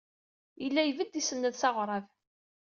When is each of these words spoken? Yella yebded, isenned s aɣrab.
Yella 0.61 0.81
yebded, 0.83 1.13
isenned 1.19 1.45
s 1.61 1.63
aɣrab. 1.69 2.05